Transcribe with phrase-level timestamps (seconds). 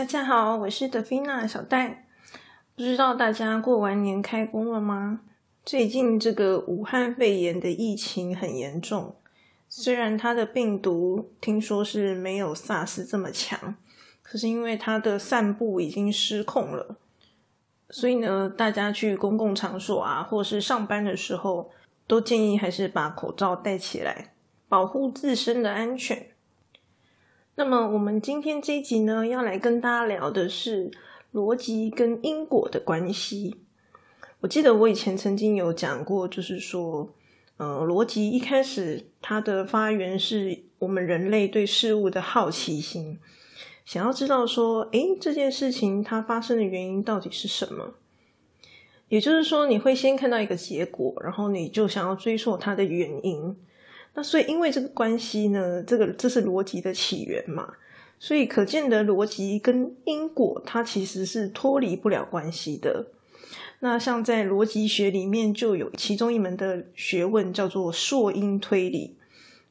[0.00, 2.06] 大家好，我是德菲娜小戴。
[2.74, 5.20] 不知道大家过完年开工了吗？
[5.62, 9.16] 最近这个武汉肺炎的疫情很严重，
[9.68, 13.76] 虽然它的病毒听说是没有 SARS 这么强，
[14.22, 16.96] 可是因为它的散布已经失控了，
[17.90, 21.70] 所以呢，大家去公共场所啊，或是上班的时候，
[22.06, 24.32] 都建议还是把口罩戴起来，
[24.66, 26.28] 保护自身的安全。
[27.60, 30.90] 那么，我们今天这一集呢，要来跟大家聊的是
[31.34, 33.54] 逻辑跟因果的关系。
[34.40, 37.12] 我记得我以前曾经有讲过，就是说，
[37.58, 43.18] 呃，逻辑一开始它的发源是我们人类对事物的好奇心，
[43.84, 47.92] 想要知道说，诶，这件事情它发生的原因到底是什么？
[49.10, 53.54] 也就是说，你会先看到一个结果，然后你就想要追溯它的原因。
[54.12, 57.74] 那所以，因为这个关系呢，这个这是逻辑的起源嘛，
[58.18, 63.06] 所以可见的逻辑跟因果，它其实是脱离不了关系的。
[63.78, 69.16] 那像在逻辑学里面，就有其中一门的学问叫做溯因推理，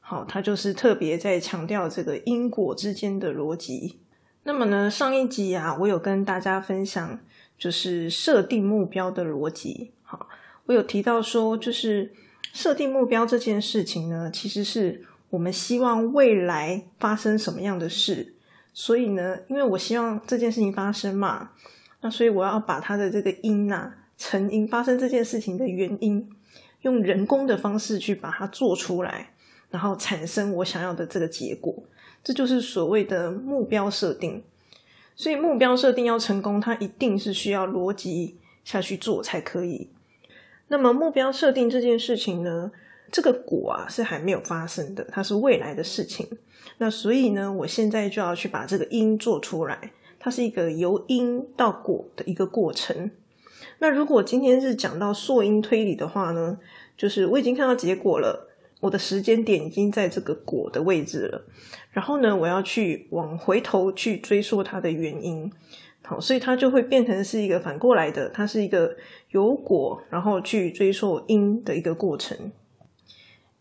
[0.00, 3.98] 好，它就是特别在强调这个因果之间的逻辑。
[4.44, 7.20] 那么呢，上一集啊，我有跟大家分享，
[7.58, 9.92] 就是设定目标的逻辑。
[10.02, 10.28] 好，
[10.64, 12.14] 我有提到说，就是。
[12.52, 18.34] 设定目标这件事情呢，其实是我们希望未来发生什么样的事，
[18.72, 21.50] 所以呢，因为我希望这件事情发生嘛，
[22.00, 26.28] 那所以我要把它的这个因啊，成因发生这件事情的原因，
[26.82, 29.30] 用人工的方式去把它做出来，
[29.70, 31.74] 然后产生我想要的这个结果，
[32.24, 34.42] 这就是所谓的目标设定。
[35.14, 39.90] 所以目标设定要成功，它一定是需要逻辑下去做才可以。
[40.70, 42.70] 那么目标设定这件事情呢，
[43.10, 46.26] 这个果啊是还没有发生的，它是未来的事情。
[46.78, 49.90] 那所以呢，我现在就要去把这个因做出来，
[50.20, 53.10] 它是一个由因到果的一个过程。
[53.80, 56.58] 那如果今天是讲到溯因推理的话呢，
[56.96, 61.44] 就是我已经看到结果了，我的时间点已经在这个果的位置了，
[61.90, 65.50] 然后呢，我要去往回头去追溯它的原因。
[66.02, 68.96] 好，所以它就会变成是一个反过来的，它是一个
[69.30, 72.50] 由果然后去追溯因的一个过程。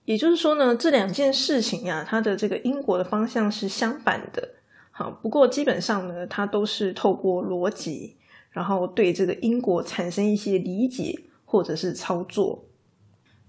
[0.06, 4.56] 也就是说呢，这两件事情呀，它的这个因果的方向是相反的。
[4.90, 8.18] 好，不过基本上呢，它都是透过逻辑，
[8.50, 12.66] 然后对这个因果产生一些理解或者是操作。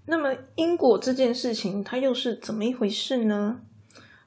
[0.07, 3.63] 那么因果这件事情，它又是怎么一回事呢？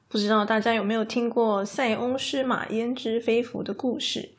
[0.08, 4.30] 不知道大家有没有听过塞翁失马焉知非福的故事？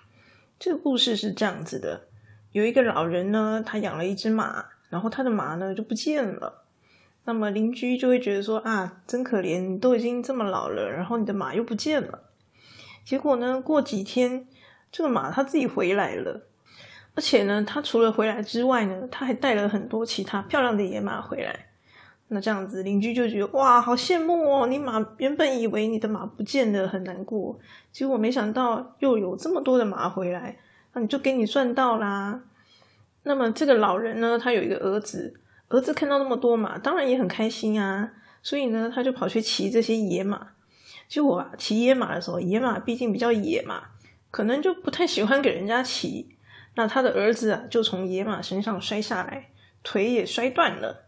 [0.57, 2.07] 这个故事是这样子的：
[2.51, 6.63] 有一个老人呢，他养了一只马，然后他的马呢就不见了。
[7.25, 12.29] 那么邻居就会觉得说：“啊，真可怜，都已经这么老了，然后你的马又不见了。”
[13.03, 14.47] 结果呢，过几天，
[14.91, 16.47] 这个马它自己回来了，
[17.15, 21.67] 而且呢，它除了回来之外呢，它还带了很多其他漂亮的野马回来。
[22.27, 24.65] 那这样子，邻居就觉得哇，好羡慕哦！
[24.65, 27.59] 你马原本以为你的马不见了，很难过，
[27.91, 30.57] 结果没想到又有这么多的马回来，
[30.93, 32.41] 那你就给你赚到啦。
[33.23, 40.47] 那么这个老人呢，他有一个儿子，儿子看到那么多马，当然也很开心啊，所以呢，他就跑去骑这些野马。
[41.07, 43.83] 结果啊，骑野马的时候，野马毕竟比较野嘛，
[44.31, 46.35] 可能就不太喜欢给人家骑。
[46.73, 49.51] 那他的儿子啊，就从野马身上摔下来，
[49.83, 51.04] 腿也摔断了。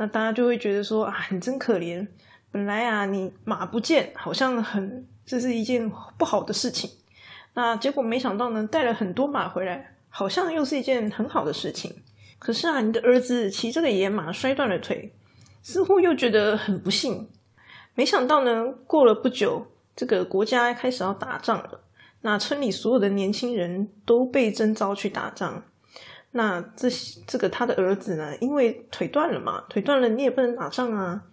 [0.00, 2.06] 那大家就会觉得说啊，你真可怜。
[2.50, 6.90] 本来啊，你马不见，好像很这是一件不好的事情。
[7.52, 11.94] 那结果没想到呢，带了很多马回来，好像又是一件很好的事情。
[12.38, 15.12] 可是啊，你的儿子骑这个野马摔断了腿，
[15.62, 17.28] 似乎又觉得很不幸。
[17.94, 21.82] 没想到呢，过了不久，这个国家开始要打仗了。
[22.22, 25.62] 那村里所有的年轻人都被征召去打仗。
[26.32, 26.88] 那这
[27.26, 31.24] 这个他的儿子呢，因为腿断了嘛，腿断了你也不能打仗啊，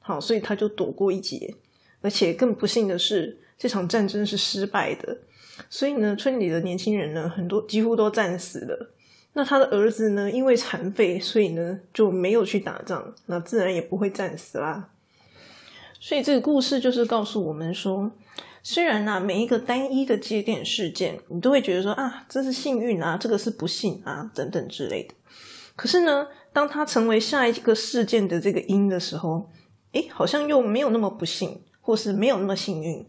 [0.00, 1.54] 好，所以他就躲过一劫。
[2.02, 5.18] 而且更不幸的是，这场战争是失败的，
[5.68, 8.92] 所以呢，村里的年轻人呢，很多几乎都战死了。
[9.32, 14.90] 那他的儿子呢，因为残废，所以呢就没有去打仗，那自然也不会战死啦。
[16.00, 18.10] 所以这个故事就是告诉我们说。
[18.68, 25.14] 虽然呢，每一个单一的节点事件，你都会觉得说啊，这是幸运啊，这个是不幸啊，等等之类的。
[25.76, 29.48] 可是呢，当它成为下一个事件的这个因的时候，
[29.92, 33.06] 诶，好像又没有那么不幸，或是没有那么幸运。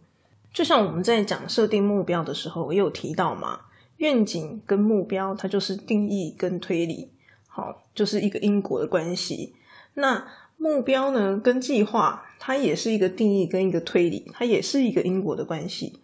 [0.54, 3.62] 就像我们在讲设定目标的时候，也有提到嘛，
[3.98, 7.12] 愿景跟目标，它就是定义跟推理，
[7.48, 9.56] 好，就是一个因果的关系。
[9.96, 10.24] 那
[10.58, 16.00] 目标呢，跟计划，它也是一个定义跟一个推理，它也是一个因果的关系。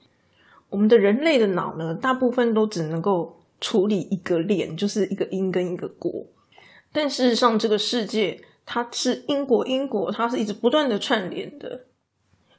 [0.70, 6.26] 我们的人类的脑呢，大部分都只能够处理一个链，就是一个因跟一个果。
[6.92, 11.86] 但事实上，这个世界它是因果，因果它是一直不断的串联的。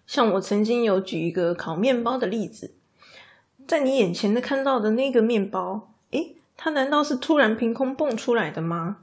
[0.06, 2.75] 像我曾经有举一个烤面包的例子，
[3.67, 8.99] 在你眼前的看到的那个面包，诶，它难道是突然凭空蹦出来的吗？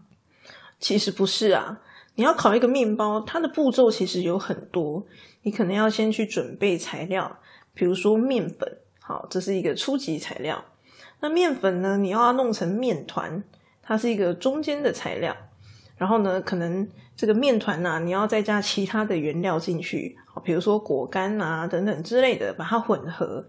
[0.79, 1.81] 其实不是啊。
[2.15, 5.05] 你要烤一个面包，它的步骤其实有很多。
[5.43, 7.39] 你可能要先去准备材料，
[7.73, 10.63] 比如说面粉，好，这是一个初级材料。
[11.19, 13.43] 那面粉呢，你要弄成面团，
[13.81, 15.35] 它是一个中间的材料。
[15.97, 23.45] 然后呢，可能这个面团呐，你要再加其他的原料进去，好，比如说果干啊等等之类的，把它混合。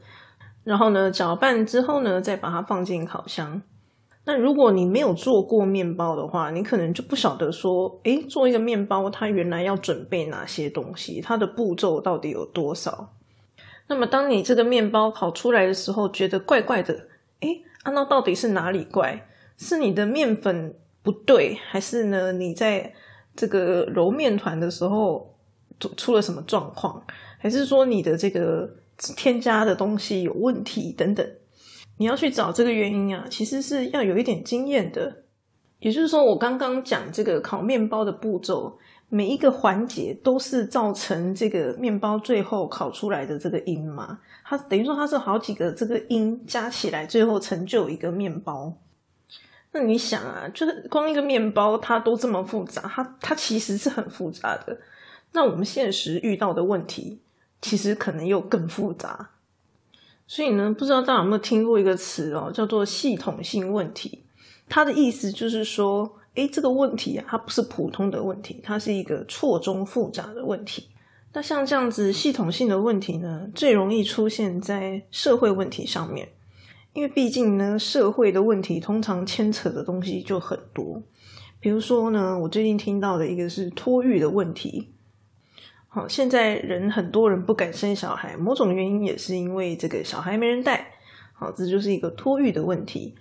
[0.62, 3.60] 然后呢，搅拌之后呢，再把它放进烤箱。
[4.24, 13.12] 那如果你没有做过面包的话，你可能就不晓得说，诶，做一个面包，它原来要准备哪些东西，它的步骤到底有多少？
[13.88, 17.08] 那么，当你这个面包烤出来的时候，觉得怪怪的，
[17.40, 19.26] 诶，啊，那到底是哪里怪？
[19.58, 22.92] 是你的面粉不对，还是呢，你在
[23.34, 25.34] 这个揉面团的时候
[25.80, 27.02] 出出了什么状况？
[27.38, 28.70] 还是说你的这个
[29.16, 31.28] 添加的东西有问题等等？
[32.02, 35.22] 你要去找这个原因啊，其实是要有一点经验的。
[35.78, 38.76] 也就是说，我刚刚讲这个烤面包的步骤，
[39.08, 44.18] 每一个环节都是造成这个面包最后烤出来的这个因嘛。
[44.44, 48.76] 它等于说它是好几个这个因加起来，最后成就一个面包。
[49.70, 54.76] 那你想啊，就是光一个面包它都这么复杂，它它其实是很复杂的。
[55.30, 57.20] 那我们现实遇到的问题，
[57.60, 59.30] 其实可能又更复杂。
[60.26, 64.24] 所以呢，不知道大家有没有听过一个词哦，叫做系统性问题。
[64.68, 70.88] 它的意思就是说，诶，这个问题啊，它不是普通的问题，它是一个错综复杂的问题。
[71.34, 76.28] 那像这样子系统性的问题呢，最容易出现在社会问题上面，
[76.94, 81.02] 因为毕竟呢，社会的问题通常牵扯的东西就很多。
[81.60, 84.88] 比如说呢，我最近听到的一个是托育的问题。
[85.94, 90.86] 好，现在人很多人不敢生小孩，某种原因也是因为这个小孩没人带。
[91.34, 93.14] 好，这就是一个托育的问题。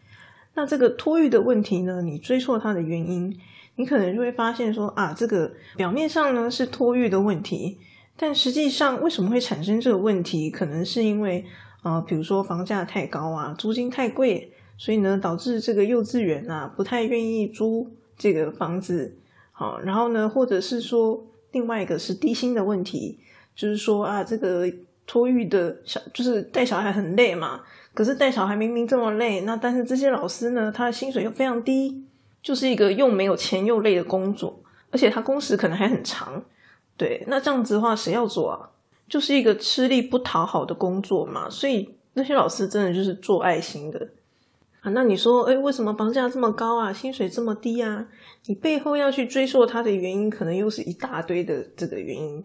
[0.53, 3.38] 那这个托育的问题呢，你追溯它的原因，
[3.75, 7.77] 你可能就会发现说啊，这个表面上呢是托育的问题，
[8.15, 10.50] 但实际上为什么会产生这个问题？
[10.50, 11.44] 可能是因为
[11.81, 19.18] 啊，比如说房价太高啊，租金太贵，所以呢导致这个幼稚园啊不太愿意租这个房子。
[19.51, 21.27] 好，然后呢，或者是说。
[21.51, 23.19] 另外一个是低薪的问题，
[23.56, 24.65] 就是说啊，这个
[25.06, 27.62] 托育的小就是带小孩很累嘛。
[27.94, 32.03] 可是带小孩明明这么累，那但是这些老师呢，他的薪水又非常低，
[32.42, 34.57] 就是一个又没有钱又累的工作，
[34.92, 36.42] 而且他工时可能还很长。
[36.95, 38.69] 对，那这样子的话，谁要做啊？
[39.09, 41.50] 就是一个吃力不讨好的工作嘛。
[41.50, 44.07] 所以那些老师真的就是做爱心的。
[44.81, 46.92] 啊，那你说，哎，为什么房价这么高啊？
[46.92, 48.07] 薪水这么低啊？
[48.45, 52.44] 你背后要去追溯它的原因，可能又是一大堆的这个原因。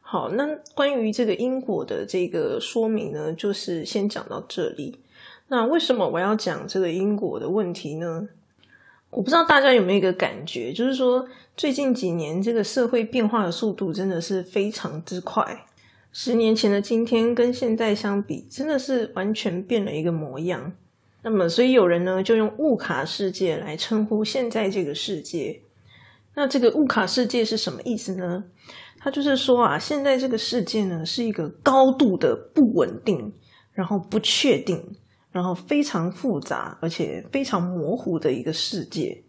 [0.00, 5.00] 好，那关于这个因果的这个说明呢，就是先讲到这里。
[5.48, 8.28] 那为什么我要讲这个因果的问题呢？
[9.10, 15.66] 我不知道大家有没有一个感觉，就是说最近几年这个社会变化的速度真的是非常之快。
[16.12, 20.72] 十年前的今天跟现在相比，真的是完全变了一个模样。
[21.24, 25.62] 那么，所以有人呢就用物卡世界来称呼现在这个世界。
[26.34, 28.44] 那这个物卡世界是什么意思呢？
[28.98, 33.32] 它就是说啊，现在这个世界呢是一个高度的不稳定，
[33.72, 34.96] 然后不确定，
[35.30, 39.22] 然后非常复杂，而且非常模糊的一个世界。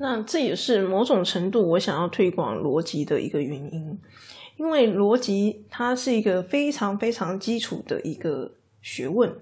[0.00, 3.98] 那这也是某种程度我想要推广逻辑的一个原因，
[4.58, 8.52] 因为逻辑它是一个非常非常基础的一个
[8.82, 9.32] 学问。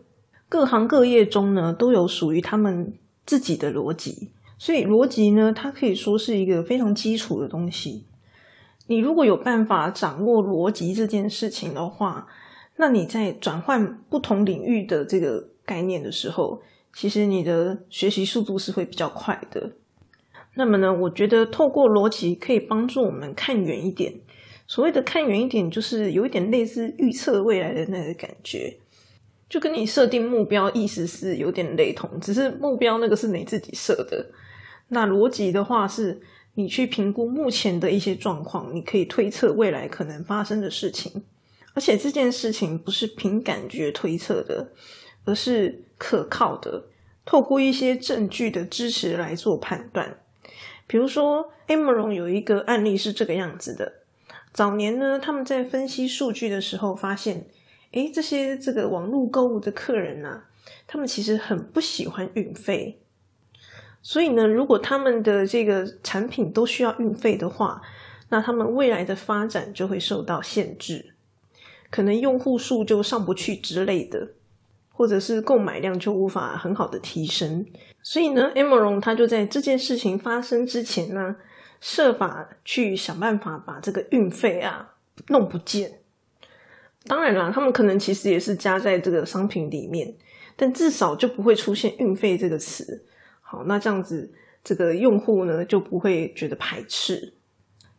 [0.52, 2.92] 各行各业中呢，都有属于他们
[3.24, 8.04] 自己的逻辑，所以逻辑呢，它可以说是一个非常基础的东西。
[8.86, 12.26] 你如果有办法掌握逻辑这件事情的话，
[12.76, 16.60] 那你在转换不同领域的这个概念的时候，
[16.92, 19.72] 其实你的学习速度是会比较快的。
[20.56, 24.12] 那么呢，我觉得透过逻辑可以帮助我们看远一点。
[24.66, 28.76] 所谓的看远一点，就是有一点类似预测未来的那个感觉。
[29.52, 34.26] 就跟你设定目标意思是有点雷同，只是目标那个是你自己设的。
[34.88, 36.18] 那逻辑的话，是
[36.54, 41.24] 你去评估目前的一些状况，你可以推测未来可能发生的事情。
[41.74, 44.72] 而且这件事情不是凭感觉推测的，
[45.26, 46.86] 而是可靠的，
[47.26, 50.18] 透过一些证据的支持来做判断。
[50.86, 53.92] 比如说，Amron 有一个案例是这个样子的：
[54.54, 57.44] 早年呢，他们在分析数据的时候发现。
[57.92, 60.42] 诶，这些这个网络购物的客人呐，
[60.86, 63.00] 他们其实很不喜欢运费。
[64.02, 67.80] 所以呢，如果他们的这个产品都需要运费的话，
[68.30, 71.14] 那他们未来的发展就会受到限制，
[71.90, 74.30] 可能用户数就上不去之类的，
[74.90, 77.64] 或者是购买量就无法很好的提升。
[78.02, 81.36] 所以呢，Amazon 他就在这件事情发生之前呢，
[81.80, 84.94] 设法去想办法把这个运费啊
[85.28, 86.01] 弄不见。
[87.06, 90.14] 当然啦，他们可能其实也是加在这个商品里面，
[90.56, 93.04] 但至少就不会出现运费这个词。
[93.40, 94.32] 好，那这样子，
[94.62, 97.34] 这个用户呢就不会觉得排斥。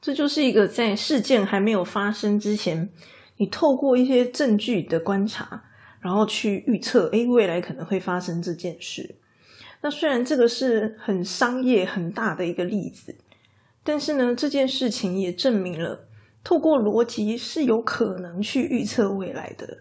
[0.02, 2.90] 这就是一个在事件还没有发生之前，
[3.38, 5.64] 你透过一些证据的观察，
[6.02, 9.16] 然后去预测，哎，未来可能会发生这件事。
[9.82, 13.16] 那虽然这个是很商业很大的一个例子，
[13.84, 16.08] 但是呢，这件事情也证明了，
[16.44, 19.80] 透过逻辑是有可能去预测未来的。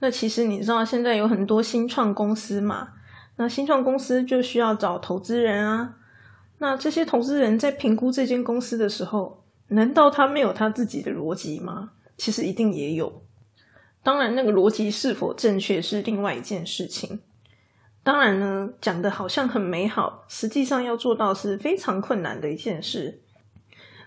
[0.00, 2.88] 那其实你知道，现在有很多新创公司嘛？
[3.36, 5.96] 那新创公司就需要找投资人啊。
[6.58, 11.90] 那这些投资人在评估这间公司的时候，难道他没有他自己的逻辑吗？
[12.16, 13.22] 其实一定也有。
[14.02, 17.20] 当然，那个逻辑是否正确是另外一件事情。
[18.02, 23.20] 当然呢，讲的好像很美好，实际上要做到是非常困难的一件事。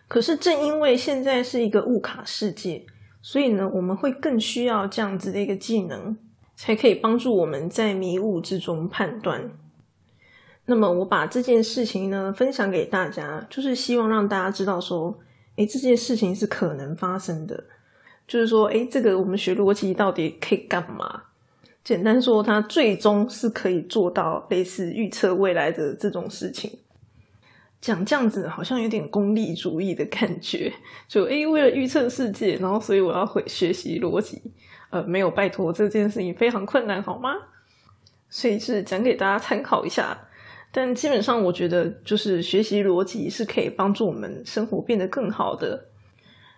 [0.09, 2.85] 可是正因为现在是一个物卡世界，
[3.21, 6.17] 所以呢，我们会更需要这样子的一个技能。
[6.61, 9.49] 才可以帮助我们在迷雾之中判断。
[10.65, 15.17] 那么，我把这件事情呢分享给大家，就是希望让大家知道说，
[15.55, 17.63] 哎，这件事情是可能发生的。
[18.27, 21.23] 就是说，哎，这个我们学逻辑到底可以干嘛？
[21.81, 26.69] 简单说，它最终是可以做到类似预测未来的这种事情。
[27.81, 30.71] 讲这样子好像有点功利主义的感觉，
[31.07, 34.41] 就哎，为了预测世界，然后所以我要会学习逻辑。
[34.89, 37.29] 呃，没有拜托这件事情非常困难，好吗？
[38.27, 40.17] 所以是讲给大家参考一下。
[40.71, 45.86] 但基本上，我觉得就是学习逻辑是可以帮助我们生活变得更好的。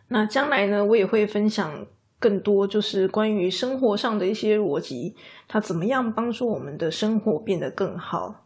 [0.08, 1.86] 那将来呢，我也会分享
[2.20, 5.16] 更多，就是关于生活上的一些逻辑，
[5.48, 8.41] 它怎么样帮助我们的生活变得更好。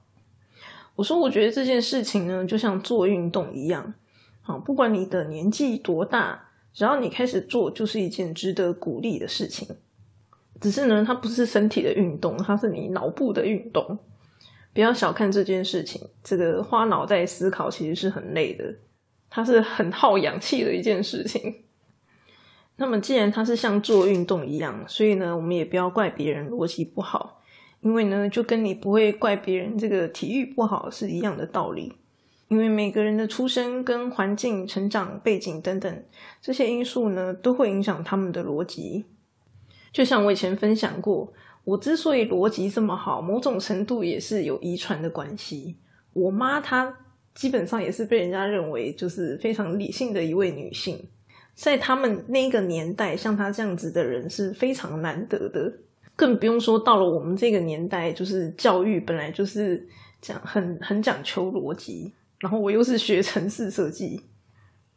[0.96, 3.94] 我说，我觉得这件事情呢，就像做运动一样，
[4.42, 6.42] 好，不管你的年纪多大。
[6.74, 9.66] 只要你开始做，就是一件值得鼓励的事情。
[10.60, 13.98] 只是呢，它不是身体的运动，它是你脑部的运动。
[14.74, 18.76] 不要小看这件事情，这个花脑袋思考其实是很累的，
[19.30, 21.64] 它是很耗氧气的一件事情。
[22.76, 27.42] 那么，既然它是像做运动一样，所以呢，我们也不要怪别人逻辑不好，
[27.86, 31.94] 因为呢，就跟你不会怪别人这个体育不好是一样的道理。
[32.48, 36.04] 因为每个人的出生跟环境、成长背景等等
[36.42, 39.06] 这些因素呢，都会影响他们的逻辑。
[39.92, 41.32] 就像我以前分享过，
[41.64, 45.76] 我之所以逻辑这么好，某种程度也是有遗传的关系。
[46.14, 46.98] 我妈她
[47.36, 51.08] 基本上也是被人家认为就是非常理性的一位女性，
[51.54, 55.72] 在他们那个年代，像她这样子的人是非常难得的，
[56.16, 59.88] 更不用说到了我们这个年代，就是教育本来就是
[60.22, 62.14] 讲很很讲求逻辑。
[62.40, 64.22] 然后我又是学城市设计，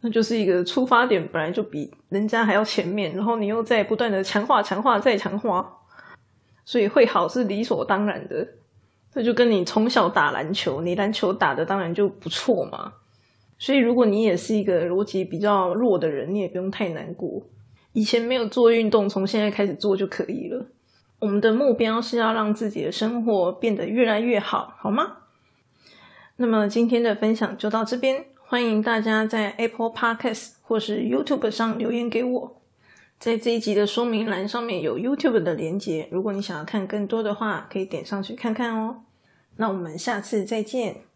[0.01, 5.79] 那就是一个出发点本来就比人家还要前面，然后你又在不断的强化、强化、再强化，
[6.65, 8.47] 所以会好是理所当然的。
[9.11, 12.93] 这就跟你从小打篮球，你篮球打的当然就不错嘛。
[13.59, 17.43] 所以如果你也是一个逻辑比较弱的人，你也不用太难过。
[17.93, 20.67] 以前没有做运动，从现在开始做就可以了。
[21.21, 25.17] 我们的目标是要让自己的生活变得越来越好，好吗？
[26.37, 32.61] 那么今天的分享就到这边，欢迎大家在 Apple Podcast 或是 YouTube 上留言给我。
[33.19, 39.03] 在这一集的说明栏上面有 YouTube 的连接，如果你想要看更多的话，可以点上去看看哦。
[39.57, 41.08] 那我们下次再见。